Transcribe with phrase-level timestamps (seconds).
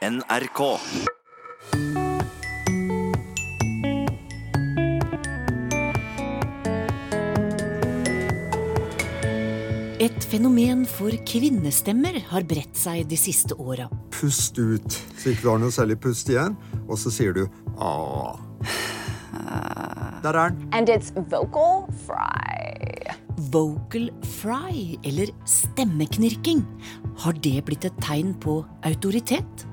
[0.00, 0.60] NRK.
[10.00, 13.90] Et fenomen for kvinnestemmer har bredt seg de siste åra.
[14.16, 14.88] Pust ut,
[15.20, 16.56] så ikke du har noe særlig pust igjen.
[16.86, 17.44] Og så sier du
[17.76, 18.40] ah.
[20.24, 20.64] Der er den.
[20.72, 22.56] And it's vocal fry.
[23.52, 24.08] Vocal
[24.40, 26.64] fry, eller stemmeknirking,
[27.20, 29.66] har det blitt et tegn på autoritet?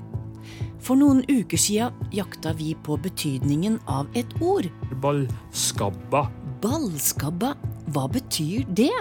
[0.88, 4.70] For noen uker sia jakta vi på betydningen av et ord.
[5.02, 6.22] Ballskabba.
[6.62, 7.50] Ballskabba,
[7.92, 8.94] hva betyr det?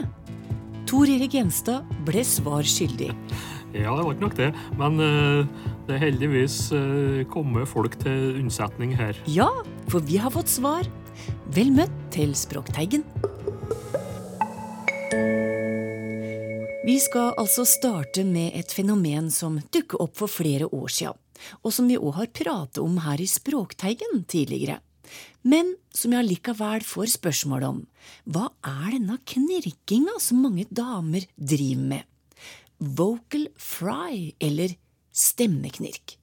[0.83, 3.13] Tor Erik Gjenstad ble svar skyldig.
[3.71, 4.49] Ja, det var ikke nok det.
[4.75, 9.15] Men uh, det er heldigvis uh, kommet folk til unnsetning her.
[9.31, 9.47] Ja,
[9.87, 10.91] for vi har fått svar.
[11.55, 13.07] Vel møtt til Språkteigen.
[16.87, 21.15] Vi skal altså starte med et fenomen som dukket opp for flere år siden,
[21.63, 24.79] og som vi òg har pratet om her i Språkteigen tidligere.
[25.47, 27.81] Men som jeg allikevel får spørsmål om.
[28.27, 32.03] Hva er denne knirkinga som mange damer driver med?
[32.77, 34.75] Vocal fry, eller
[35.15, 36.17] stemmeknirk.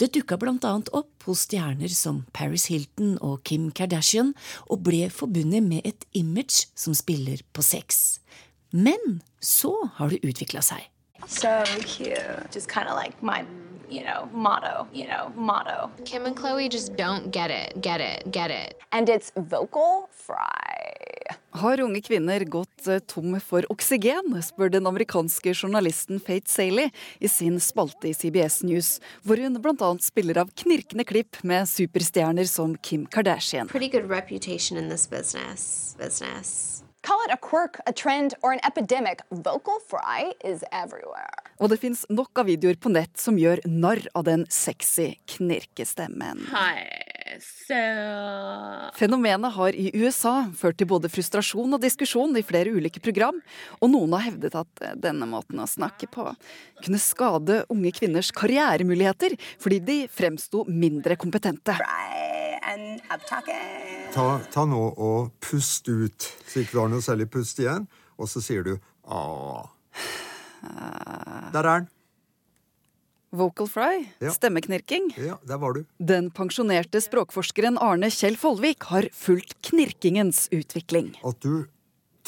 [0.00, 4.32] Det dukka blant annet opp hos stjerner som Paris Hilton og Kim Kardashian,
[4.66, 8.18] og ble forbundet med et image som spiller på sex.
[8.72, 10.88] Men så har det utvikla seg.
[11.28, 12.48] So cute.
[12.50, 13.44] Just kind of like my,
[13.92, 15.90] you know, motto, you know, motto.
[16.04, 18.74] Kim and Chloe just don't get it, get it, get it.
[18.92, 21.02] And it's vocal fry.
[21.50, 26.88] Har unge kvinner gått eh, tom for oksygen, spør den amerikanske journalisten Fate Saley
[27.20, 29.90] i sin spalte i CBS News, hvor hun bl.a.
[30.00, 33.68] spiller av knirkende klipp med superstjerner som Kim Kardashian.
[33.68, 35.94] Pretty good reputation in this business.
[35.98, 36.82] Business.
[37.02, 39.22] Call it a quirk, a trend, or an epidemic.
[39.30, 41.34] Vocal fry is everywhere.
[41.58, 46.46] Og det fins nok av videoer på nett som gjør narr av den sexy knirkestemmen.
[48.98, 53.38] Fenomenet har i USA ført til både frustrasjon og diskusjon i flere ulike program,
[53.80, 56.26] og noen har hevdet at denne måten å snakke på
[56.82, 61.76] kunne skade unge kvinners karrieremuligheter fordi de fremsto mindre kompetente.
[64.12, 67.88] Ta, ta nå og pust ut, så ikke du har noe særlig pust igjen.
[68.20, 68.76] Og så sier du
[69.08, 69.66] ah.
[71.52, 71.90] Der er den.
[73.32, 74.30] Vocal fry, Ja.
[74.34, 75.10] stemmeknirking.
[75.16, 75.84] Ja, der var du.
[75.98, 81.14] Den pensjonerte språkforskeren Arne Kjell Follvik har fulgt knirkingens utvikling.
[81.24, 81.64] At du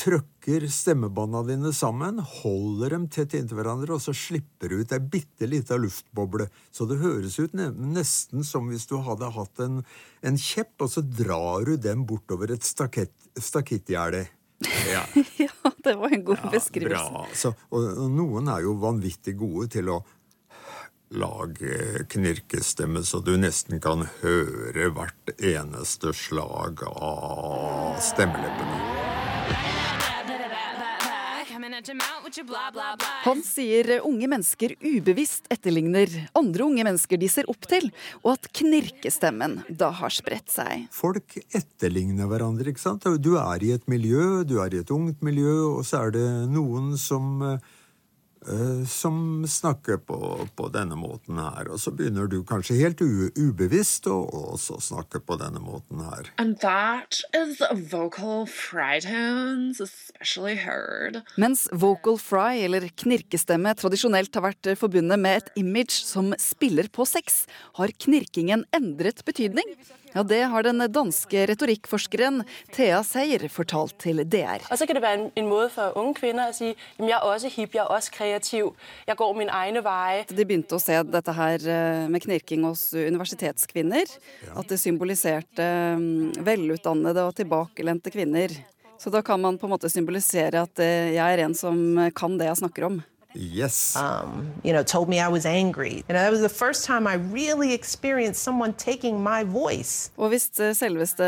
[0.00, 4.98] trøkker stemmebånda dine sammen, holder dem tett inntil hverandre, og så slipper du ut ei
[4.98, 6.48] bitte lita luftboble.
[6.74, 9.84] Så det høres ut nesten som hvis du hadde hatt en,
[10.24, 14.24] en kjepp, og så drar du den bortover et stakittgjerde.
[14.88, 15.02] Ja.
[15.36, 17.10] Ja, det var en god beskrivelse.
[17.12, 17.24] Bra.
[17.36, 19.98] Så, og, og noen er jo vanvittig gode til å
[21.14, 29.94] lage knirkestemme, så du nesten kan høre hvert eneste slag av stemmeleppene.
[33.24, 37.88] Han sier unge mennesker ubevisst etterligner andre unge mennesker de ser opp til,
[38.22, 40.86] og at knirkestemmen da har spredt seg.
[40.94, 43.08] Folk etterligner hverandre, ikke sant?
[43.22, 46.28] Du er i et miljø, du er i et ungt miljø, og så er det
[46.52, 47.72] noen som eh,
[48.88, 50.18] som snakker på,
[50.56, 54.18] på denne måten her, og så begynner du kanskje helt u ubevisst å
[54.54, 56.28] også snakke på denne måten her.
[56.38, 61.22] And that is vocal fry tones, especially heard.
[61.40, 67.06] Mens vocal fry, eller knirkestemme, tradisjonelt har vært forbundet med et image som spiller på
[67.08, 67.44] sex,
[67.80, 69.76] har knirkingen endret betydning.
[70.14, 74.62] Ja, Det har den danske retorikkforskeren Thea Seier fortalt til DR.
[74.70, 77.16] Og så kan det være en, en måte for unge kvinner å si at jeg
[77.16, 78.68] er også hipp, jeg er også kreativ,
[79.08, 80.28] jeg går mine egne veier.
[80.30, 84.14] De begynte å se dette her eh, med knirking hos universitetskvinner.
[84.54, 85.66] At det symboliserte
[85.98, 88.54] mm, velutdannede og tilbakelente kvinner.
[89.02, 91.82] Så da kan man på en måte symbolisere at eh, jeg er en som
[92.14, 93.02] kan det jeg snakker om.
[93.34, 93.96] Yes.
[93.96, 96.04] um, you know, told me I was angry.
[96.08, 100.10] And that was the first time I really experienced someone taking my voice.
[100.16, 101.26] Og hvis eh, selveste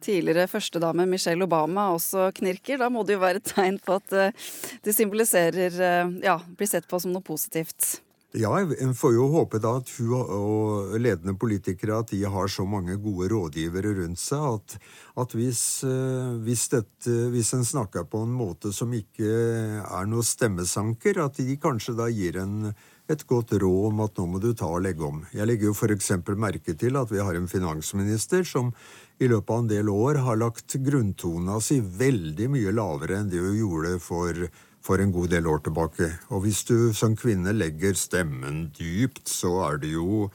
[0.00, 4.12] tidligere førstedame Michelle Obama også knirker, da må det jo være et tegn på at
[4.12, 4.50] eh,
[4.84, 8.00] det symboliserer eh, Ja, blir sett på som noe positivt.
[8.36, 12.66] Ja, en får jo håpe da at hun og ledende politikere at de har så
[12.68, 14.74] mange gode rådgivere rundt seg at,
[15.16, 19.32] at hvis, eh, hvis, dette, hvis en snakker på en måte som ikke
[19.80, 22.74] er noe stemmesanker, at de kanskje da gir en
[23.08, 25.22] et godt råd om at nå må du ta og legge om.
[25.32, 28.72] Jeg legger jo eksempel merke til at vi har en finansminister som
[29.18, 33.40] i løpet av en del år har lagt grunntona si veldig mye lavere enn det
[33.40, 34.44] hun gjorde for
[34.88, 36.10] for en god del år tilbake.
[36.32, 40.28] Og hvis du som kvinne legger stemmen dypt, så er det jo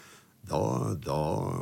[0.44, 0.59] da,
[1.00, 1.17] da,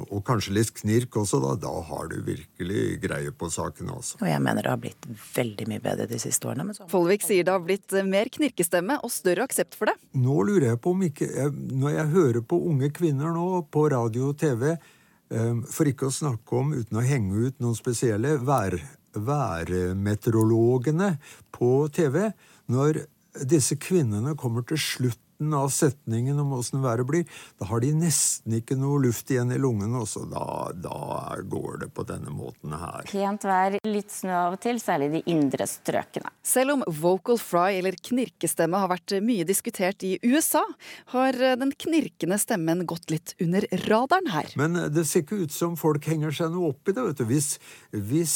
[0.09, 3.91] og kanskje litt knirk også, da, da har du virkelig greie på saken.
[3.93, 4.17] altså.
[4.23, 5.05] Og jeg mener det har blitt
[5.35, 6.65] veldig mye bedre de siste årene.
[6.65, 6.88] Men så...
[6.89, 9.95] Folvik sier det har blitt mer knirkestemme og større aksept for det.
[10.17, 13.85] Nå lurer jeg på om ikke jeg, Når jeg hører på unge kvinner nå på
[13.93, 14.73] radio og TV,
[15.29, 18.79] um, for ikke å snakke om, uten å henge ut noen spesielle, vær,
[19.16, 21.18] værmeteorologene
[21.52, 22.31] på TV
[22.68, 22.94] Når
[23.50, 27.25] disse kvinnene kommer til slutt av setningen om åssen været blir,
[27.59, 30.45] da har de nesten ikke noe luft igjen i lungene, og så da,
[30.77, 33.07] da, går det på denne måten her.
[33.09, 36.31] Pent vær, litt snø av og til, særlig de indre strøkene.
[36.45, 40.63] Selv om vocal fry eller knirkestemme har vært mye diskutert i USA,
[41.15, 44.51] har den knirkende stemmen gått litt under radaren her.
[44.59, 47.25] Men det ser ikke ut som folk henger seg noe opp i det, vet du.
[47.31, 47.49] Hvis,
[47.91, 48.35] hvis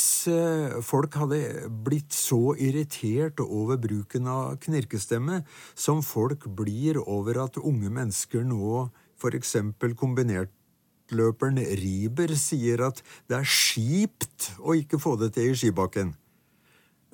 [0.85, 1.41] folk hadde
[1.85, 5.41] blitt så irritert over bruken av knirkestemme
[5.77, 8.89] som folk blir over at unge mennesker nå,
[9.19, 15.57] for eksempel kombinertløperen Riber, sier at det er kjipt å ikke få det til i
[15.57, 16.13] skibakken.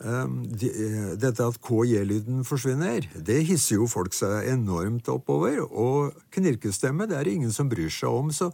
[0.01, 5.61] Dette at KJ-lyden forsvinner, det hisser jo folk seg enormt oppover.
[5.61, 8.49] Og knirkestemme det er det ingen som bryr seg om, så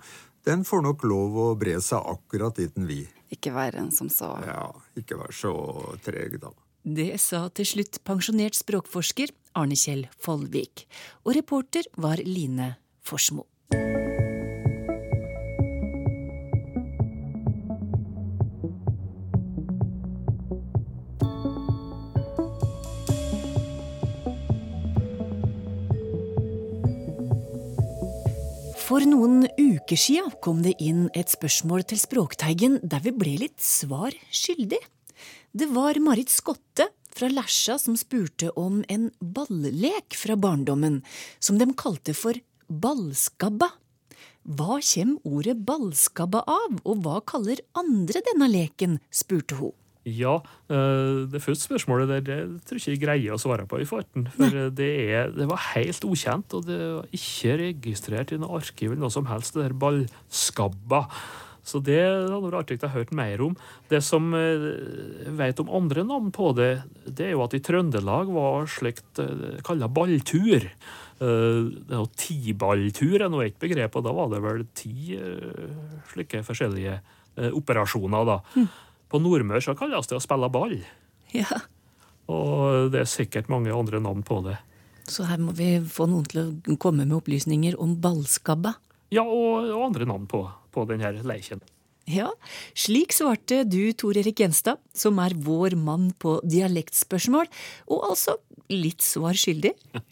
[0.47, 3.07] den får nok lov å bre seg akkurat dit den vil.
[3.31, 5.53] Ikke være en som så Ja, ikke vær så
[6.03, 6.51] treg, da.
[6.87, 10.85] Det sa til slutt pensjonert språkforsker Arne Kjell Follvik.
[11.25, 13.47] Og reporter var Line Forsmo.
[28.87, 33.59] For noen uker sia kom det inn et spørsmål til Språkteigen der vi ble litt
[33.59, 34.79] svar skyldig.
[35.51, 41.01] Det var Marit Skotte fra Lesja som spurte om en ballek fra barndommen,
[41.39, 42.37] som de kalte for
[42.67, 43.71] ballskabba.
[44.47, 49.75] Hva kommer ordet ballskabba av, og hva kaller andre denne leken, spurte hun.
[50.07, 50.37] Ja,
[50.69, 54.29] det første spørsmålet der, det tror jeg ikke jeg greier å svare på i farten.
[54.37, 58.93] For det, er, det, var helt ukjent, og det var ikke registrert i noe arkiv
[58.93, 61.03] eller noe som helst, det der ballskabba.
[61.67, 63.57] Så det hadde vært artig å høre mer om.
[63.91, 66.71] Det som jeg vet om andre navn på det,
[67.03, 69.19] det er jo at i Trøndelag var slikt
[69.67, 70.69] kalla balltur.
[71.19, 75.17] Det er Tiballtur er nå et begrep, og da var det vel ti
[76.13, 76.99] slike forskjellige
[77.57, 78.39] operasjoner, da.
[78.55, 78.69] Mm.
[79.11, 80.77] På Nordmøre så kalles det å spille ball.
[81.35, 81.61] Ja.
[82.31, 84.57] Og det er sikkert mange andre navn på det.
[85.07, 88.73] Så her må vi få noen til å komme med opplysninger om ballskabba.
[89.15, 90.41] Ja, og, og andre navn på,
[90.77, 91.63] på denne leiken.
[92.07, 92.29] Ja,
[92.77, 97.49] slik svarte du, Tor Erik Gjenstad, som er vår mann på dialektspørsmål,
[97.91, 98.37] og altså
[98.71, 99.73] litt svar skyldig.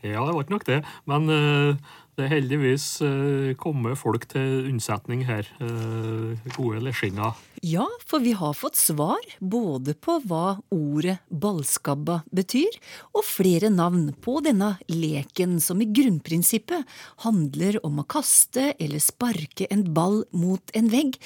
[0.00, 0.78] Ja, det var ikke nok det,
[1.10, 1.90] men uh,
[2.20, 5.46] det er heldigvis uh, kommet folk til unnsetning her.
[5.56, 7.38] Uh, gode lesjinger.
[7.64, 12.76] Ja, for vi har fått svar både på hva ordet ballskabba betyr,
[13.16, 16.84] og flere navn på denne leken som i grunnprinsippet
[17.24, 21.16] handler om å kaste eller sparke en ball mot en vegg,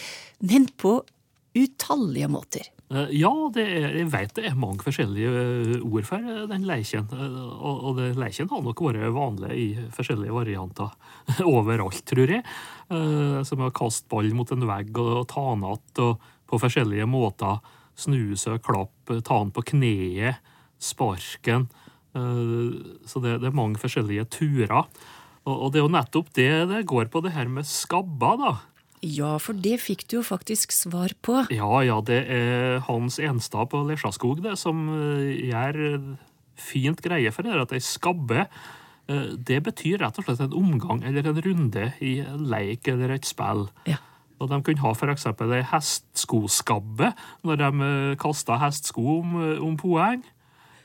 [0.47, 1.01] men på
[1.59, 2.74] utallige måter.
[2.93, 7.09] Ja, er, jeg vet det er mange forskjellige ord for den leiken.
[7.17, 10.93] Og, og leiken har nok vært vanlig i forskjellige varianter
[11.57, 12.45] overalt, tror jeg.
[13.49, 17.65] Som å kaste ball mot en vegg og ta den igjen på forskjellige måter.
[17.97, 20.45] Snuse, klappe, ta den på kneet,
[20.83, 21.69] sparken.
[22.15, 24.85] Så det, det, er mange forskjellige turer.
[25.45, 28.55] Og, og det er jo nettopp det det går på, det her med skabber, da.
[29.05, 31.43] Ja, for det fikk du jo faktisk svar på.
[31.53, 36.17] Ja, ja, det er Hans Enstad på Lesjaskog det, som gjør
[36.57, 37.59] fint greie for det.
[37.67, 38.49] At ei skabbe
[39.05, 43.27] det betyr rett og slett en omgang eller en runde i en leik eller et
[43.29, 43.67] spill.
[43.85, 43.99] Ja.
[44.41, 45.27] Og De kunne ha f.eks.
[45.45, 47.13] ei hestskoskabbe
[47.45, 50.25] når de kasta hestsko om, om poeng.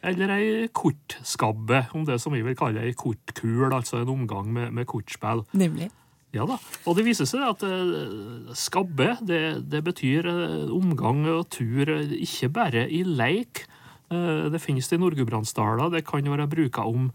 [0.04, 4.72] Eller ei kortskabbe, om det som vi vil kalle ei kortkul, altså en omgang med,
[4.72, 5.44] med kortspill.
[5.52, 5.90] Nemlig.
[6.30, 11.48] Ja da, og det viser seg at uh, skabbe det, det betyr uh, omgang og
[11.56, 13.66] tur uh, ikke bare i leik.
[14.10, 15.92] det finnes det i Nord-Gudbrandsdalen.
[15.94, 17.12] Det kan være bruka om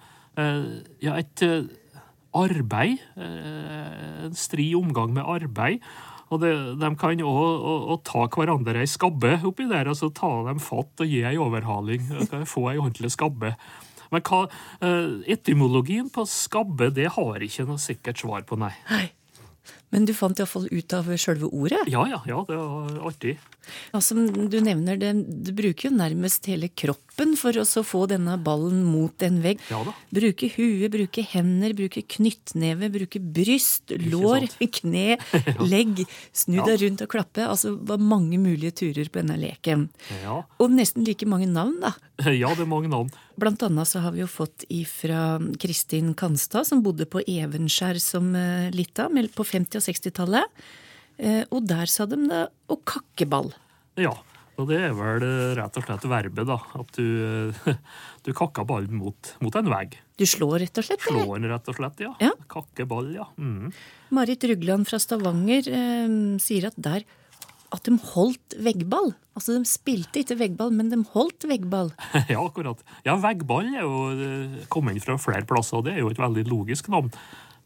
[1.03, 1.43] ja, et
[2.31, 3.01] arbeid.
[3.19, 5.83] en stri omgang med arbeid.
[6.31, 11.03] Og det, De kan òg ta hverandre ei skabbe oppi der, altså ta dem fatt
[11.03, 12.07] og gi ei overhaling.
[12.47, 13.57] Få ei ordentlig skabbe.
[14.15, 14.45] Men hva,
[15.35, 18.73] etymologien på skabbe det har ikke noe sikkert svar på, nei.
[18.91, 19.09] nei.
[19.95, 21.85] Men du fant iallfall ut av sjølve ordet?
[21.93, 23.37] Ja, ja, ja, det var artig.
[23.95, 25.13] Ja, som du nevner, det,
[25.47, 29.63] du bruker jo nærmest hele kroppen for å få denne ballen mot en vegg.
[29.71, 29.95] Ja da.
[30.15, 34.49] Bruke huet, bruke hender, bruke knyttneve, bruke bryst, lår,
[34.81, 35.17] kne,
[35.73, 36.05] legg.
[36.35, 36.67] Snu Ja.
[36.69, 37.47] deg rundt og klappe.
[37.49, 39.89] Altså, det var mange mulige turer på denne leken.
[40.23, 40.43] Ja.
[40.61, 41.95] Og nesten like mange navn, da.
[42.35, 43.09] ja, det er mange navn.
[43.41, 48.29] Blant annet så har vi jo fått ifra Kristin Kanstad, som bodde på Evenskjær som
[48.39, 50.63] eh, lita på 50- og 60-tallet.
[51.19, 53.53] Eh, Og der sa de det å kakkeball.
[54.01, 54.15] Ja,
[54.59, 56.59] og det er vel eh, rett og slett verbet, da.
[56.79, 57.07] At du,
[57.67, 57.75] eh,
[58.27, 59.99] du kakker ballen mot, mot en vegg.
[60.19, 61.03] Du slår rett og slett?
[61.03, 62.13] Slår den rett og slett, ja.
[62.23, 62.33] Ja.
[62.51, 63.27] Kakke ball, ja.
[63.39, 63.73] Mm.
[64.15, 67.07] Marit Rugland fra Stavanger eh, sier at der
[67.75, 69.09] at de holdt veggball.
[69.35, 71.89] Altså de spilte ikke veggball, men de holdt veggball.
[72.31, 72.85] Ja, akkurat.
[73.03, 76.45] Ja, veggball er jo kommet inn fra flere plasser, og det er jo et veldig
[76.53, 77.11] logisk navn.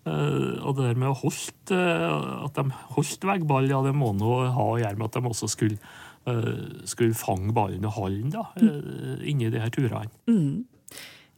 [0.08, 2.64] Eh, og det der med å holdt, eh, at de
[2.96, 5.78] holdt veggball, ja, det må nå ha å gjøre med at de også skulle,
[6.26, 10.10] eh, skulle fange ballen og holde den da, eh, inni de her turene.
[10.26, 10.64] Mm.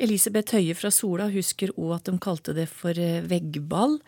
[0.01, 4.01] Elisabeth Høie fra Sola husker òg at de kalte det for veggball.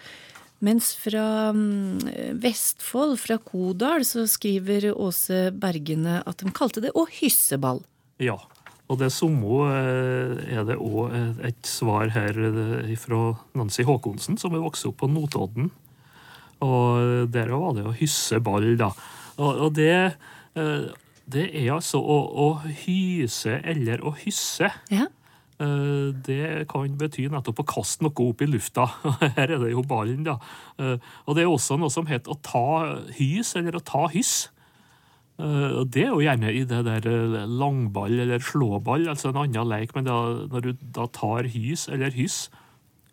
[0.63, 7.05] Mens fra mm, Vestfold, fra Kodal, så skriver Åse Bergene at de kalte det å
[7.11, 7.83] hysseball.
[8.23, 8.39] Ja,
[8.93, 11.15] og det samme eh, er det òg
[11.49, 13.23] et svar her eh, fra
[13.57, 15.71] Nancy Håkonsen, som er vokst opp på Notodden.
[16.63, 18.93] Og der var det å hysse ball, da.
[19.43, 19.89] Og, det,
[20.55, 20.85] eh,
[21.33, 22.47] det er altså å, å
[22.85, 24.69] hyse eller å hysse.
[24.93, 25.09] Ja.
[25.59, 28.87] Eh, Det kan bety nettopp å kaste noe opp i lufta.
[29.39, 30.37] Her er det jo ballen, da.
[30.79, 32.67] Eh, Og det er også noe som heter å ta
[33.19, 34.51] hys, eller å ta hyss.
[35.43, 39.41] Eh, Og det er jo gjerne i det der eh, langball eller slåball, altså en
[39.45, 40.19] annen leik, men da,
[40.53, 42.45] når du da tar hys eller hyss,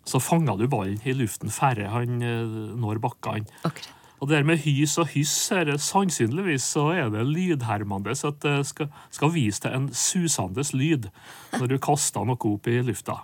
[0.09, 3.50] så fanger du ballen i luften færre han eh, når bakkene.
[3.63, 3.95] Akkurat.
[4.19, 8.57] Og det der med hys og hyss, her, sannsynligvis så er det lydhermende, så det
[8.67, 11.07] skal, skal vise til en susende lyd
[11.55, 13.21] når du kaster noe opp i lufta.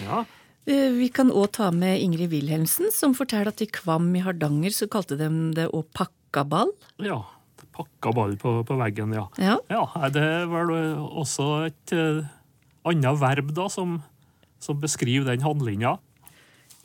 [0.00, 0.24] Ja,
[0.68, 4.88] Vi kan òg ta med Ingrid Wilhelmsen, som forteller at i Kvam i Hardanger så
[4.88, 6.72] kalte de det å pakka ball.
[6.96, 7.20] ja
[7.74, 9.26] pakka ball på, på veggen, ja.
[9.42, 9.56] Ja.
[9.70, 10.74] ja Det er vel
[11.06, 12.26] også et uh,
[12.88, 13.98] annet verb da, som,
[14.62, 15.96] som beskriver den handlinga.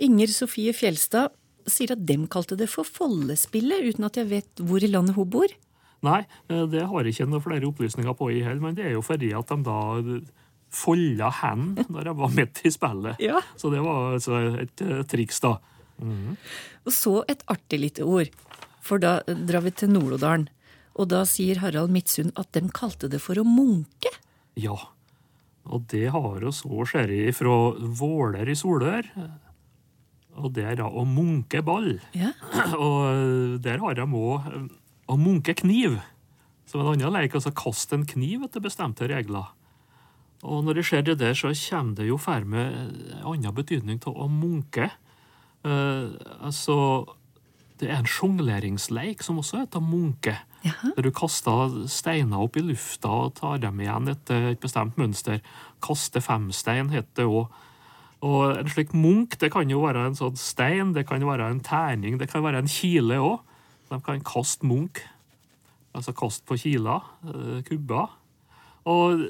[0.04, 1.34] Inger Sofie Fjelstad
[1.70, 5.30] sier at dem kalte det for foldespillet, uten at jeg vet hvor i landet hun
[5.32, 5.52] bor.
[6.04, 8.98] Nei, eh, det har jeg ikke noen flere opplysninger på i heller, men det er
[8.98, 9.78] jo fordi at de da
[10.74, 13.22] folda hendene når jeg var midt i spillet.
[13.24, 13.44] Ja.
[13.60, 15.56] Så det var altså et eh, triks, da.
[16.02, 16.36] Mm.
[16.84, 18.32] Og så et artig lite ord,
[18.84, 20.50] for da drar vi til Nord-Odalen.
[20.94, 24.12] Og da sier Harald Midtsund at de kalte det for å munke.
[24.60, 24.78] Ja,
[25.64, 29.08] og det har oss òg skjedd fra Våler i Solør.
[30.34, 31.96] Og det er da å munke ball.
[32.18, 32.34] Ja.
[32.74, 34.48] Og der har de òg
[35.06, 36.00] å munke kniv.
[36.66, 39.52] Som en annen leik, altså kaste en kniv etter bestemte regler.
[40.44, 44.02] Og når det skjer det der, så kommer det jo fær med en annen betydning
[44.10, 44.90] av å munke.
[45.64, 46.76] Uh, altså
[47.80, 50.36] Det er en sjongleringsleik som også heter munke.
[50.64, 55.42] Der du kaster steiner opp i lufta og tar dem igjen etter et bestemt mønster.
[55.84, 57.62] Kaste femstein heter det òg.
[58.24, 61.60] Og en slik munk det kan jo være en sånn stein, det kan være en
[61.64, 63.42] terning, det kan være en kile òg.
[63.92, 65.04] De kan kaste munk.
[65.94, 68.14] Altså kaste på kiler, eh, kubber.
[68.90, 69.26] Og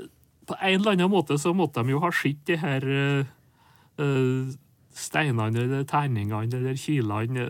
[0.48, 3.32] på en eller annen måte så måtte de jo ha sett de her eh,
[3.98, 4.54] eh,
[4.94, 7.48] steinene eller terningene eller kilene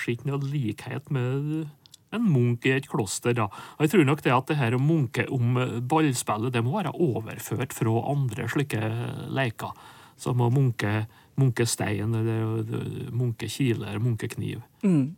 [0.00, 1.68] Sett noe likhet med
[2.14, 3.34] en munk i et kloster.
[3.36, 3.48] da.
[3.78, 6.76] Og jeg tror nok det at det her å munke om eh, ballspillet det må
[6.76, 8.92] være overført fra andre slike
[9.30, 9.74] leker.
[10.20, 11.06] Som å munke,
[11.40, 14.64] munke stein eh, munke kile eller munke kniv.
[14.84, 15.16] Mm.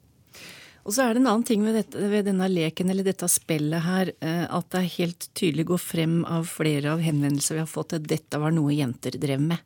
[0.82, 3.84] Og så er det en annen ting ved, dette, ved denne leken eller dette spillet
[3.86, 7.94] her, eh, at det helt tydelig går frem av flere av henvendelser vi har fått
[7.98, 9.62] at dette var noe jenter drev med.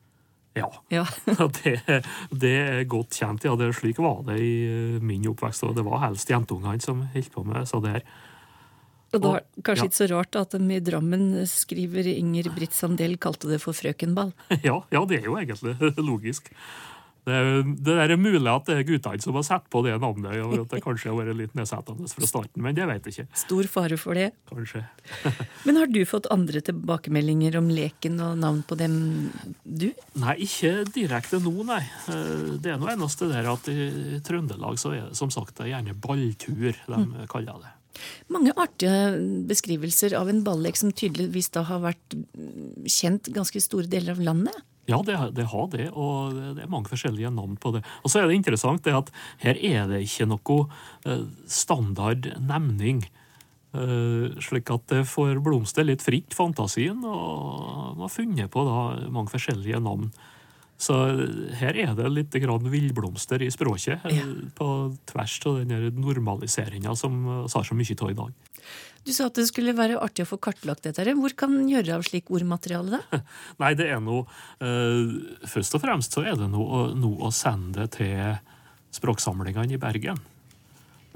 [0.57, 0.71] Ja.
[0.97, 1.05] Ja.
[1.63, 3.45] det, det er godt kjent.
[3.45, 5.67] ja, det Slik var det i eh, min oppvekst.
[5.67, 8.09] og Det var helst jentungene som holdt på med så det her.
[9.15, 9.91] Og da er det kanskje ja.
[9.91, 14.33] ikke så rart at de i Drammen skriver Inger Britt Sandel kalte det for frøkenball.
[14.67, 15.77] Ja, ja, det er jo egentlig
[16.11, 16.51] logisk.
[17.27, 17.39] Det,
[17.83, 20.75] det er mulig at det er guttene som har satt på det navnet, og at
[20.77, 23.41] det kanskje har vært litt nedsettende fra starten, men det vet jeg ikke.
[23.41, 24.29] Stor fare for det.
[24.47, 24.85] Kanskje.
[25.67, 28.95] Men har du fått andre tilbakemeldinger om leken og navn på dem,
[29.65, 29.89] du?
[30.23, 31.81] Nei, ikke direkte nå, nei.
[32.13, 35.67] Eh, Det er noe eneste der at i Trøndelag så er det som sagt det
[35.67, 37.73] er gjerne balltur de kaller det.
[38.31, 39.17] Mange artige
[39.49, 44.23] beskrivelser av en ballek som tydeligvis da har vært mm, kjent ganske store deler av
[44.31, 44.65] landet.
[44.87, 47.83] Ja, det, det har det, og det, er mange forskjellige navn på det.
[48.05, 49.11] Og så er det interessant det at
[49.43, 50.59] her er det ikke noe
[51.09, 53.03] eh, standard nemning.
[53.77, 58.79] Eh, slik at det får blomstre litt fritt, fantasien, og man har funnet på da
[59.11, 60.11] mange forskjellige navn.
[60.79, 60.95] Så
[61.57, 64.27] her er det litt villblomster i språket, ja.
[64.55, 64.69] på
[65.09, 68.35] tvers av den normaliseringa som vi har så mye av i dag.
[69.07, 71.03] Du sa at det skulle være artig å få kartlagt dette.
[71.03, 71.15] her.
[71.15, 73.21] Hvor kan en gjøre av slik ordmateriale, da?
[73.63, 77.87] Nei, det er noe uh, Først og fremst så er det noe, noe å sende
[77.95, 78.35] til
[78.97, 80.19] språksamlingene i Bergen.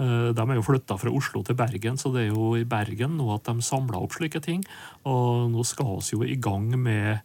[0.01, 3.19] Uh, de er jo flytta fra Oslo til Bergen, så det er jo i Bergen
[3.19, 4.63] nå at de samler opp slike ting.
[5.11, 7.19] Og nå skal vi jo i gang med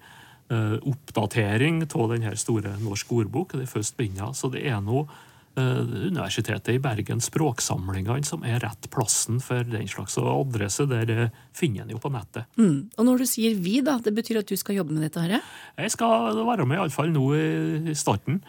[0.52, 4.34] uh, oppdatering av denne store norsk ordbok, det første binda.
[4.34, 5.24] Så det er nå eh,
[5.56, 10.18] Universitetet i Bergen, språksamlingene, som er rett plassen for den slags.
[10.20, 12.50] Adresse der eh, finner en jo på nettet.
[12.60, 12.92] Mm.
[12.98, 15.40] Og når du sier vi, da, det betyr at du skal jobbe med dette her?
[15.80, 17.46] Jeg skal være med iallfall nå i
[17.86, 18.42] i starten.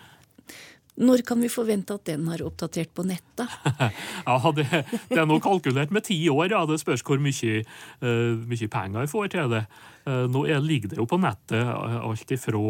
[0.97, 3.47] Når kan vi forvente at den har oppdatert på nett, da?
[4.27, 4.65] Ja, det,
[5.11, 6.49] det er nå kalkulert med ti år.
[6.55, 6.65] Ja.
[6.69, 7.61] Det spørs hvor mye,
[8.01, 9.65] uh, mye penger jeg får til det.
[10.09, 12.63] Uh, nå er, ligger det jo på nettet eh, alt ifra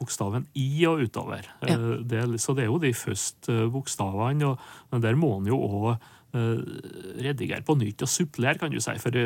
[0.00, 1.46] bokstaven I og utover.
[1.66, 1.76] Ja.
[1.76, 4.52] Eh, det, er- så det er jo de første eh, bokstavene.
[4.54, 5.92] Og, der må en jo òg
[7.22, 8.94] redigere på nytt og supplere, kan du si.
[9.02, 9.24] For det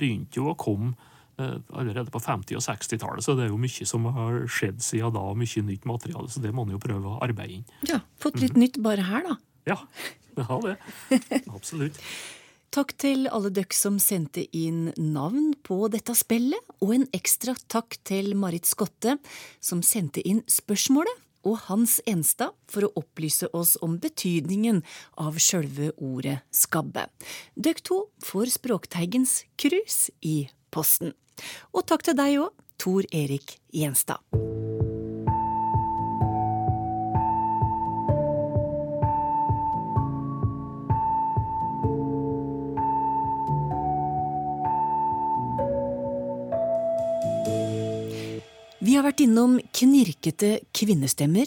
[0.00, 0.94] begynte jo å komme
[1.38, 5.14] eh, allerede på 50- og 60-tallet, så det er jo mye som har skjedd siden
[5.14, 6.26] da, og mye nytt materiale.
[6.32, 7.68] Så det må en jo prøve å arbeide inn.
[7.88, 9.38] Ja, Fått litt nytt bare her, da.
[9.70, 9.78] Ja,
[10.38, 10.76] det har det.
[11.54, 12.02] Absolutt.
[12.68, 17.96] Takk til alle dere som sendte inn navn på dette spillet, og en ekstra takk
[18.06, 19.16] til Marit Skotte,
[19.60, 24.82] som sendte inn spørsmålet, og Hans Enstad for å opplyse oss om betydningen
[25.16, 27.06] av sjølve ordet skabbe.
[27.56, 31.14] Dere to får Språkteigens krus i posten.
[31.72, 34.20] Og takk til deg òg, Tor Erik Gjenstad.
[48.98, 51.46] Har vært innom knirkete kvinnestemmer.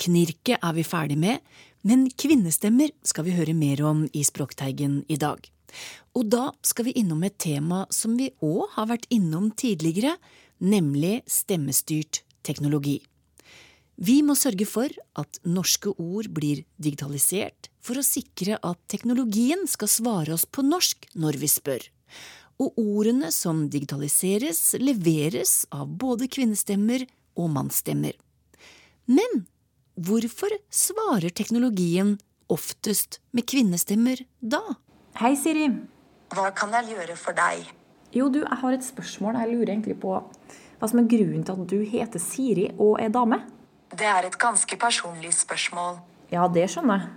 [0.00, 1.40] Knirket er vi ferdig med,
[1.86, 5.40] men kvinnestemmer skal vi høre mer om i Språkteigen i dag.
[6.12, 10.18] Og da skal vi innom et tema som vi òg har vært innom tidligere,
[10.60, 12.98] nemlig stemmestyrt teknologi.
[13.96, 19.88] Vi må sørge for at norske ord blir digitalisert for å sikre at teknologien skal
[19.88, 21.84] svare oss på norsk når vi spør.
[22.62, 28.14] Og ordene som digitaliseres, leveres av både kvinnestemmer og mannsstemmer.
[29.10, 29.44] Men
[29.98, 32.16] hvorfor svarer teknologien
[32.52, 34.62] oftest med kvinnestemmer da?
[35.18, 35.66] Hei, Siri.
[36.34, 37.66] Hva kan jeg gjøre for deg?
[38.14, 39.40] Jo, du, jeg har et spørsmål.
[39.42, 43.10] Jeg lurer egentlig på hva som er grunnen til at du heter Siri og er
[43.14, 43.40] dame?
[43.94, 45.98] Det er et ganske personlig spørsmål.
[46.32, 47.12] Ja, det skjønner jeg.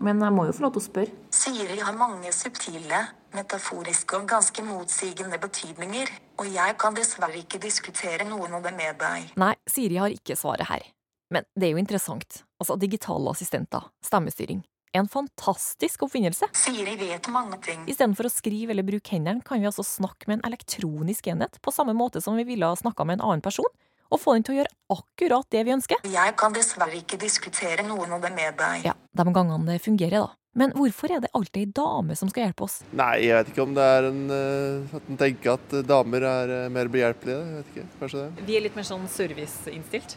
[0.00, 1.16] Men jeg må jo få lov til å spørre.
[1.34, 3.00] Siri har mange subtile,
[3.36, 8.98] metaforiske og ganske motsigende betydninger, og jeg kan dessverre ikke diskutere noen av dem med
[9.00, 9.30] deg.
[9.40, 10.88] Nei, Siri har ikke svaret her.
[11.30, 12.42] Men det er jo interessant.
[12.60, 14.64] Altså, digitale assistenter, stemmestyring.
[14.92, 16.48] En fantastisk oppfinnelse.
[16.58, 17.84] Siri vet mange ting.
[17.86, 21.74] Istedenfor å skrive eller bruke hendene, kan vi altså snakke med en elektronisk enhet, på
[21.74, 23.70] samme måte som vi ville ha snakka med en annen person,
[24.10, 26.02] og få den til å gjøre akkurat det vi ønsker.
[26.10, 28.90] Jeg kan dessverre ikke diskutere noen av dem med deg.
[28.90, 30.39] Ja, de gangene det fungerer, da.
[30.58, 32.80] Men hvorfor er det alltid ei dame som skal hjelpe oss?
[32.98, 36.24] Nei, jeg vet ikke om det er en, eh, at en tenker at eh, damer
[36.26, 37.36] er eh, mer behjelpelige.
[37.38, 38.46] Jeg vet ikke, kanskje det.
[38.48, 40.16] Vi er litt mer sånn serviceinnstilt.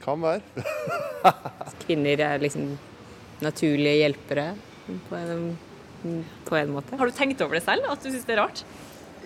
[0.00, 0.64] Kan være.
[1.84, 2.72] Kvinner er liksom
[3.44, 4.46] naturlige hjelpere
[5.10, 5.44] på en,
[6.48, 6.96] på en måte.
[6.96, 8.64] Har du tenkt over det selv, at du syns det er rart?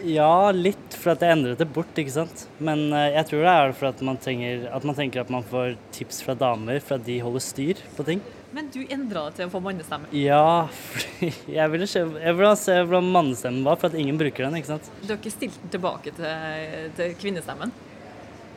[0.06, 2.44] Ja, litt, for at jeg endret det bort, ikke sant.
[2.62, 5.78] Men jeg tror det er for at man, trenger, at man tenker at man får
[5.94, 8.22] tips fra damer, for at de holder styr på ting.
[8.58, 10.08] Men du endra det til å få mannestemme.
[10.18, 14.48] Ja, fordi jeg ville, se, jeg ville se hvordan mannestemmen var, for at ingen bruker
[14.48, 14.88] den, ikke sant.
[14.98, 17.70] Du har ikke stilt den tilbake til, til kvinnestemmen?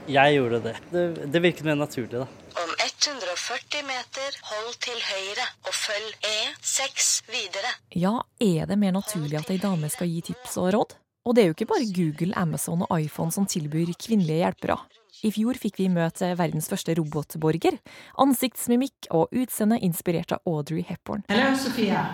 [0.09, 0.73] Jeg gjorde det.
[0.89, 1.03] det.
[1.35, 2.25] Det virket mer naturlig, da.
[2.63, 7.75] Om 140 meter, hold til høyre og følg E6 videre.
[7.93, 10.97] Ja, er det mer naturlig at ei dame skal gi tips og råd?
[11.29, 14.81] Og det er jo ikke bare Google, Amazon og iPhone som tilbyr kvinnelige hjelpere.
[15.21, 17.75] I fjor fikk vi møte verdens første robotborger.
[18.21, 21.21] Ansiktsmimikk og utseende inspirert av Audrey Hepburn.
[21.29, 22.07] Hello, Sofia.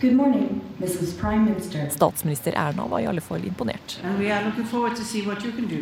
[0.00, 1.14] Good morning, Mrs.
[1.20, 1.88] Prime Minister.
[1.92, 3.98] Statsminister Erna var i alle fall imponert.
[4.04, 5.80] And we are looking forward to see what you can do.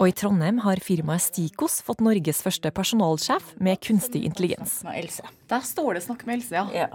[0.00, 4.80] Og i Trondheim har firmaet Stikos fått Norges første personalsjef med kunstig intelligens.
[4.82, 6.88] Der står det 'snakk med Else', ja.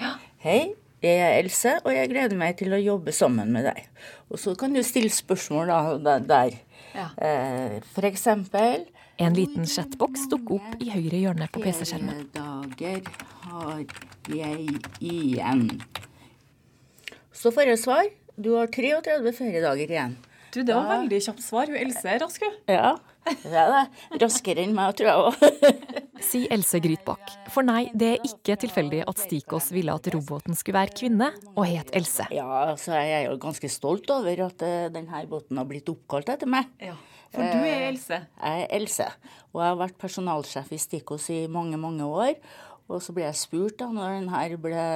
[0.00, 0.12] Ja.
[0.38, 3.88] Hei, jeg er Else, og jeg gleder meg til å jobbe sammen med deg.
[4.30, 6.50] Og så kan du stille spørsmål da- der.
[6.96, 7.08] Ja.
[7.20, 8.86] Eh, For eksempel
[9.20, 12.26] En liten chatboks dukker opp i høyre hjørne på PC-skjermen.
[12.34, 13.06] dager
[13.46, 13.84] har
[14.28, 15.62] jeg igjen?
[17.32, 18.10] Så får jeg svar.
[18.36, 20.16] Du har 33 feriedager igjen.
[20.52, 21.68] Du, det var veldig kjapt svar.
[21.72, 22.58] Hun Else er rask, hun.
[22.68, 22.94] Ja.
[23.26, 24.20] Det er det.
[24.22, 25.34] Raskere enn meg, tror jeg òg.
[26.24, 27.32] Sier Else Grytbakk.
[27.52, 31.64] For nei, det er ikke tilfeldig at Stikås ville at roboten skulle være kvinne og
[31.68, 32.28] het Else.
[32.34, 36.32] Ja, så jeg er jo ganske stolt over at eh, denne båten har blitt oppkalt
[36.32, 36.70] etter meg.
[36.82, 36.96] Ja,
[37.34, 38.22] For du er Else.
[38.24, 39.10] Jeg er Else,
[39.52, 42.34] og jeg har vært personalsjef i Stikos i mange, mange år.
[42.86, 44.88] Og så ble jeg spurt da når denne ble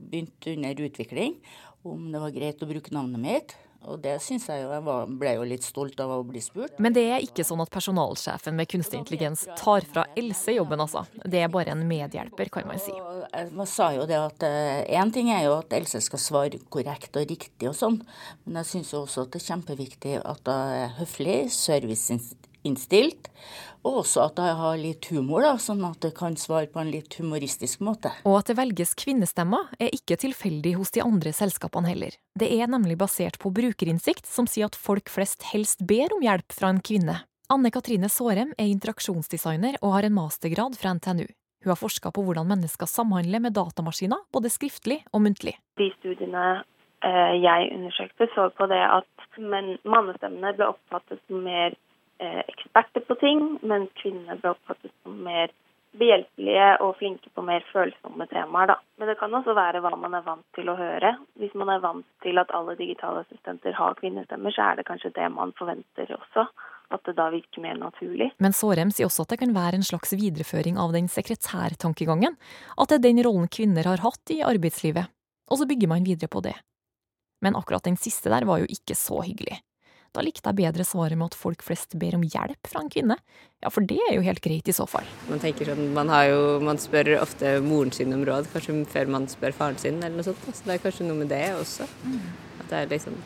[0.00, 1.38] begynt under utvikling,
[1.84, 3.54] om det var greit å bruke navnet mitt.
[3.90, 6.78] Og det syns jeg jo jeg var, ble jo litt stolt av å bli spurt.
[6.82, 11.04] Men det er ikke sånn at personalsjefen med kunstig intelligens tar fra Else jobben, altså.
[11.24, 12.94] Det er bare en medhjelper, kan man si.
[12.94, 14.46] Man Jeg sa jo det at
[14.88, 18.00] én ting er jo at Else skal svare korrekt og riktig og sånn,
[18.44, 23.30] men jeg syns jo også at det er kjempeviktig at hun er høflig, serviceinnstilt,
[23.84, 26.90] og også at jeg har litt humor, da, sånn at jeg kan svare på en
[26.92, 28.10] litt humoristisk måte.
[28.24, 32.16] Og at det velges kvinnestemmer er ikke tilfeldig hos de andre selskapene heller.
[32.38, 36.56] Det er nemlig basert på brukerinnsikt, som sier at folk flest helst ber om hjelp
[36.56, 37.20] fra en kvinne.
[37.52, 41.26] Anne Katrine Sårem er interaksjonsdesigner og har en mastergrad fra NTNU.
[41.64, 45.54] Hun har forska på hvordan mennesker samhandler med datamaskiner, både skriftlig og muntlig.
[45.80, 46.44] De studiene
[47.04, 49.08] eh, jeg undersøkte, så på det at
[49.40, 51.76] mannestemmene ble oppfattet som mer
[52.22, 55.52] eksperter på ting, mens kvinnene ble oppfattet som mer
[55.98, 58.72] behjelpelige og flinke på mer følsomme temaer.
[58.72, 58.76] Da.
[58.98, 61.14] Men det kan også være hva man er vant til å høre.
[61.40, 65.14] Hvis man er vant til at alle digitale assistenter har kvinnestemmer, så er det kanskje
[65.14, 66.48] det man forventer også.
[66.92, 68.28] At det da virker mer naturlig.
[68.42, 72.36] Men Sårem sier også at det kan være en slags videreføring av den sekretærtankegangen.
[72.76, 75.08] At det er den rollen kvinner har hatt i arbeidslivet.
[75.50, 76.54] Og så bygger man videre på det.
[77.44, 79.60] Men akkurat den siste der var jo ikke så hyggelig.
[80.14, 83.16] Da likte jeg bedre svaret med at folk flest ber om hjelp fra en kvinne.
[83.64, 85.06] Ja, for det er jo helt greit i så fall.
[85.26, 89.10] Man tenker sånn, man, har jo, man spør ofte moren sin om råd, kanskje før
[89.10, 90.44] man spør faren sin, eller noe sånt.
[90.46, 91.88] Så det er kanskje noe med det også.
[92.60, 93.18] At det er liksom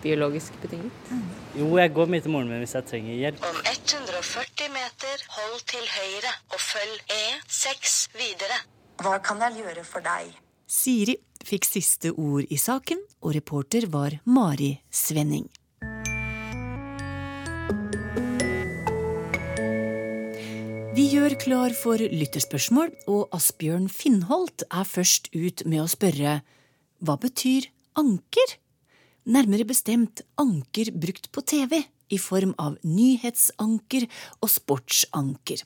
[0.00, 1.12] biologisk betinget.
[1.58, 3.44] Jo, jeg går mye til moren min hvis jeg trenger hjelp.
[3.44, 8.62] Om 140 meter, hold til høyre og følg E6 videre.
[9.02, 10.32] Hva kan jeg gjøre for deg?
[10.68, 15.48] Siri fikk siste ord i saken, og reporter var Mari Svenning.
[20.98, 26.32] Vi gjør klar for lytterspørsmål, og Asbjørn Finnholt er først ut med å spørre
[27.06, 27.68] hva betyr
[28.02, 28.54] anker?
[29.30, 34.08] Nærmere bestemt anker brukt på TV, i form av nyhetsanker
[34.42, 35.62] og sportsanker.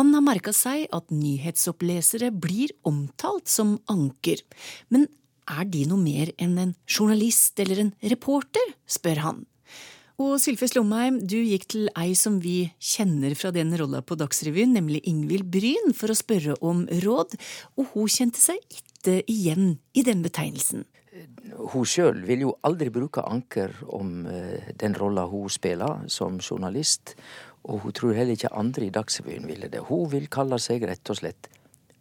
[0.00, 4.40] Han har merka seg at nyhetsopplesere blir omtalt som anker,
[4.88, 5.10] men
[5.44, 9.44] er de noe mer enn en journalist eller en reporter, spør han.
[10.22, 14.70] Og Sylfe Slomheim, du gikk til ei som vi kjenner fra den rolla på Dagsrevyen,
[14.76, 17.34] nemlig Ingvild Bryn, for å spørre om råd,
[17.74, 20.86] og hun kjente seg ikke igjen i den betegnelsen.
[21.72, 27.16] Hun sjøl vil jo aldri bruke anker om eh, den rolla hun spiller som journalist,
[27.66, 29.82] og hun tror heller ikke andre i Dagsrevyen ville det.
[29.90, 31.50] Hun vil kalle seg rett og slett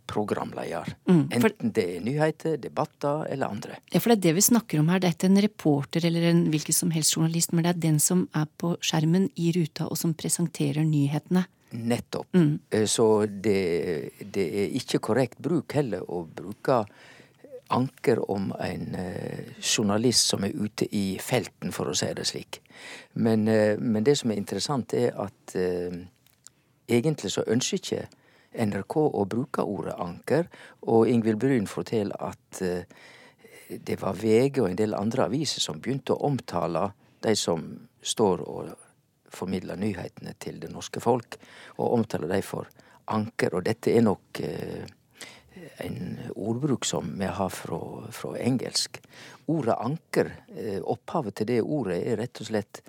[0.07, 0.93] programleder.
[1.07, 3.77] Mm, for- Enten det er nyheter, debatter eller andre.
[3.93, 4.99] Ja, for det er det vi snakker om her.
[4.99, 7.99] Det er ikke en reporter eller en hvilken som helst journalist, men det er den
[7.99, 11.45] som er på skjermen i ruta og som presenterer nyhetene.
[11.73, 12.27] Nettopp.
[12.33, 12.59] Mm.
[12.71, 16.85] Eh, Så det, det er ikke korrekt bruk heller å bruke
[17.73, 22.59] anker om en eh, journalist som er ute i felten, for å si det slik.
[23.15, 25.55] Men, eh, men det som er interessant, er at
[26.87, 28.07] egentlig så ønsker ikke
[28.53, 30.47] NRK å bruke ordet anker,
[30.87, 32.85] og Ingvild Bryn forteller at eh,
[33.73, 36.91] det var VG og en del andre aviser som begynte å omtale
[37.23, 37.63] de som
[38.03, 38.73] står og
[39.33, 41.39] formidler nyhetene til det norske folk,
[41.79, 42.69] og omtaler de for
[43.13, 43.55] anker.
[43.57, 44.83] Og dette er nok eh,
[45.83, 47.79] en ordbruk som vi har fra,
[48.13, 48.99] fra engelsk.
[49.51, 52.83] Ordet anker, eh, opphavet til det ordet er rett og slett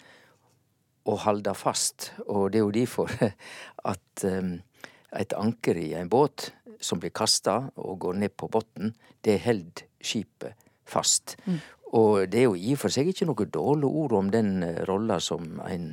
[1.04, 2.12] å halde fast.
[2.26, 3.12] Og det er jo derfor
[3.92, 4.56] at um,
[5.14, 6.50] et anker i en båt
[6.80, 11.36] som blir kasta og går ned på bunnen, det held skipet fast.
[11.46, 11.60] Mm.
[11.94, 14.82] Og det er jo i og for seg ikke noe dårlig ord om den eh,
[14.88, 15.92] rolla som en,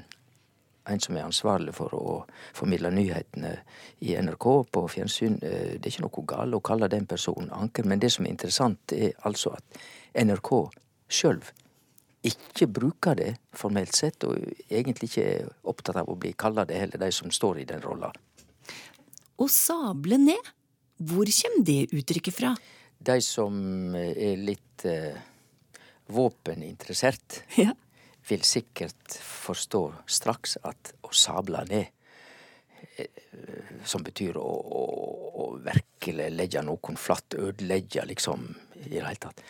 [0.90, 2.18] en som er ansvarlig for å
[2.58, 3.54] formidle nyhetene
[4.02, 5.38] i NRK på fjernsyn.
[5.46, 8.34] eh, Det er ikke noe galt å kalle den personen anker, men det som er
[8.34, 9.82] interessant, er altså at
[10.18, 10.56] NRK
[11.12, 11.44] sjøl
[12.22, 14.38] ikke bruker det formelt sett, og
[14.70, 17.82] egentlig ikke er opptatt av å bli kalla det heller, de som står i den
[17.82, 18.12] rolla.
[19.42, 20.52] Å sable ned,
[21.02, 22.52] hvor kommer det uttrykket fra?
[23.02, 23.56] De som
[23.98, 25.18] er litt eh,
[26.14, 27.74] våpeninteressert, Ja.
[28.30, 31.90] vil sikkert forstå straks at å sable ned
[33.88, 34.82] som betyr å, å,
[35.42, 38.44] å virkelig legge noen flatt, ødelegge, liksom,
[38.84, 39.42] i det hele tatt.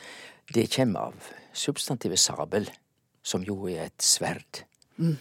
[0.52, 2.70] Det kommer av substantivet sabel,
[3.24, 4.64] som jo er et sverd.
[4.98, 5.18] Mm.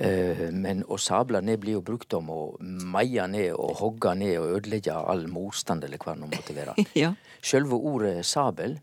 [0.00, 4.54] Men å sable ned blir jo brukt om å meie ned og hogge ned og
[4.56, 6.76] ødelegge all motstand, eller hva det måtte være.
[7.02, 7.10] ja.
[7.44, 8.78] Sjølve ordet sabel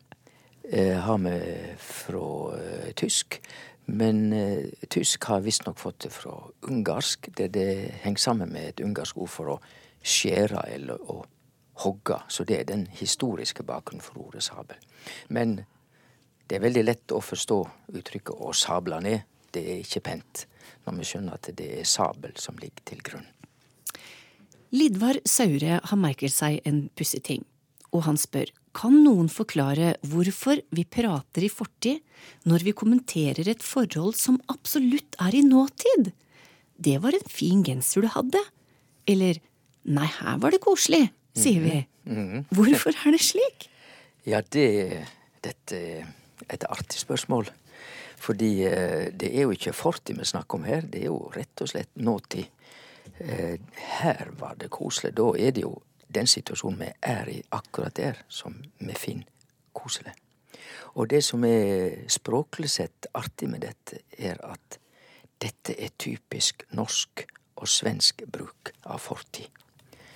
[0.71, 1.39] eh, har vi
[1.82, 2.27] fra
[2.60, 3.39] eh, tysk.
[3.88, 6.36] Men eh, tysk har visstnok fått det fra
[6.67, 7.69] ungarsk, der det
[8.03, 9.58] henger sammen med et ungarsk ord for å
[10.03, 11.21] skjære eller å
[11.84, 12.19] hogge.
[12.27, 14.77] Så det er den historiske bakgrunnen for ordet sabel.
[15.30, 15.62] Men
[16.47, 17.60] det er veldig lett å forstå
[17.93, 19.23] uttrykket 'å sable ned'.
[19.52, 20.46] Det er ikke pent
[20.86, 23.28] når vi skjønner at det er sabel som ligger til grunn.
[24.76, 27.46] Lidvar Saure har merket seg en pussig ting,
[27.96, 32.04] og han spør kan noen forklare hvorfor vi prater i fortid
[32.50, 36.12] når vi kommenterer et forhold som absolutt er i nåtid?
[36.78, 38.42] Det var en fin genser du hadde.
[39.10, 39.40] Eller
[39.88, 41.88] nei, her var det koselig, sier vi.
[42.06, 42.44] Mm -hmm.
[42.52, 43.70] Hvorfor er det slik?
[44.26, 45.08] Ja, det
[45.44, 46.06] Dette er
[46.50, 47.50] et artig spørsmål.
[48.17, 51.62] Fordi eh, det er jo ikke fortid vi snakker om her, det er jo rett
[51.62, 52.45] og slett nåtid.
[53.19, 53.60] Eh,
[53.99, 55.13] her var det koselig.
[55.17, 55.75] Da er det jo
[56.08, 59.30] den situasjonen vi er i akkurat der, som vi finner
[59.73, 60.15] koselig.
[60.97, 64.80] Og det som er språklig sett artig med dette, er at
[65.41, 67.27] dette er typisk norsk
[67.58, 69.49] og svensk bruk av fortid.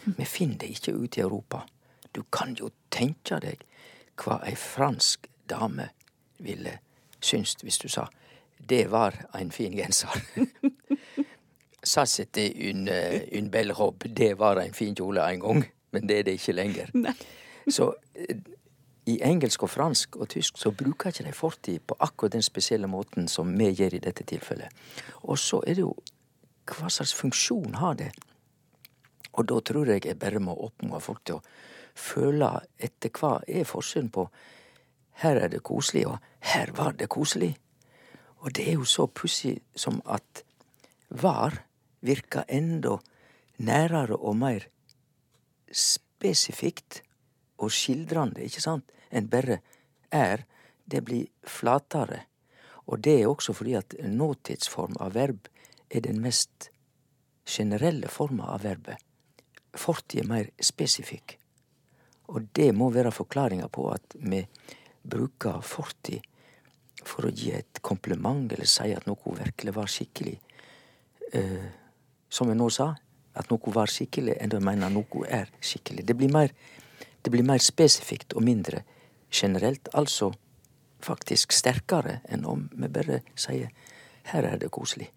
[0.05, 1.61] Vi finner det ikke ute i Europa.
[2.11, 3.61] Du kan jo tenke deg
[4.17, 5.91] hva ei fransk dame
[6.41, 6.79] ville
[7.21, 8.07] synst hvis du sa
[8.69, 10.21] det var en fin genser.
[11.83, 12.87] Ça c'était en,
[13.31, 14.03] une belle robe.
[14.07, 16.91] Det var en fin kjole en gang men det er det ikke lenger.
[17.05, 17.13] Nei.
[17.69, 18.37] så eh,
[19.09, 22.87] i engelsk og fransk og tysk så bruker ikke de fortid på akkurat den spesielle
[22.87, 24.69] måten som vi gjør i dette tilfellet.
[25.23, 25.95] Og så er det jo
[26.71, 28.11] hva slags funksjon har det?
[29.33, 31.43] Og da tror jeg jeg bare må oppmuntre folk til å
[31.97, 34.27] føle etter hva er forskjellen på
[35.21, 37.55] her er det koselig, og her var det koselig.
[38.41, 40.43] Og det er jo så pussig som at
[41.09, 41.61] var
[42.01, 42.97] virker enda
[43.61, 44.65] nærere og mer
[45.71, 47.03] spesifikt
[47.61, 49.59] og skildrende, ikke sant, enn bare
[50.11, 50.45] er,
[50.85, 52.25] det blir flatere.
[52.89, 55.47] Og det er også fordi at nåtidsform av verb
[55.91, 56.71] er den mest
[57.45, 58.97] generelle forma av verbet.
[59.77, 61.37] Fortid er mer spesifikk.
[62.33, 64.41] Og det må være forklaringa på at vi
[65.03, 66.21] bruker fortid
[67.07, 70.37] for å gi et kompliment eller si at noe virkelig var skikkelig.
[71.33, 71.69] Eh,
[72.31, 72.91] som jeg nå sa,
[73.35, 76.05] at noe var skikkelig, enn å mene noe er skikkelig.
[76.07, 76.51] Det blir mer,
[77.23, 78.83] det blir mer spesifikt og mindre
[79.31, 79.89] generelt.
[79.93, 80.31] Altså
[81.01, 83.71] faktisk sterkere enn om vi bare sier
[84.31, 85.09] her er det koselig.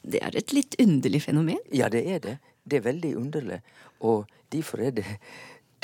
[0.00, 1.58] Det er et litt underlig fenomen?
[1.72, 2.36] Ja, det er det.
[2.64, 3.60] Det er veldig underlig.
[4.00, 5.06] Og derfor er det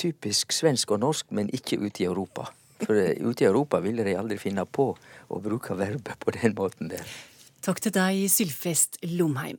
[0.01, 2.49] typisk svensk og norsk, men ikke ute i Europa.
[2.83, 4.91] For ute i Europa ville de aldri finne på
[5.29, 7.07] å bruke verbet på den måten der.
[7.65, 9.59] Takk til deg, Sylfest Lomheim.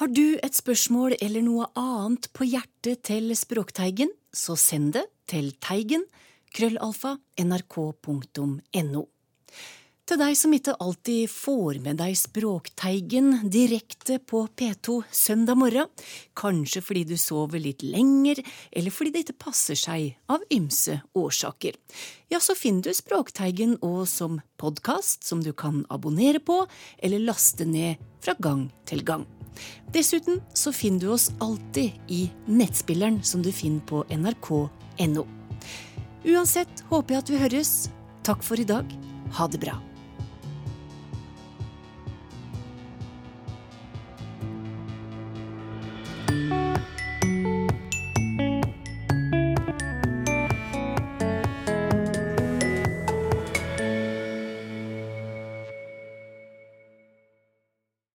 [0.00, 5.52] Har du et spørsmål eller noe annet på hjertet til Språkteigen, så send det til
[5.64, 6.04] teigen
[6.52, 9.04] krøllalfa nrk.no.
[10.12, 15.88] Til deg som ikke alltid får med deg Språkteigen direkte på P2 søndag morgen,
[16.36, 18.42] kanskje fordi du sover litt lenger,
[18.76, 21.78] eller fordi det ikke passer seg av ymse årsaker,
[22.28, 26.58] ja, så finner du Språkteigen òg som podkast som du kan abonnere på
[27.00, 29.24] eller laste ned fra gang til gang.
[29.96, 35.24] Dessuten så finner du oss alltid i nettspilleren som du finner på nrk.no.
[36.28, 37.72] Uansett håper jeg at vi høres.
[38.28, 38.92] Takk for i dag.
[39.40, 39.78] Ha det bra.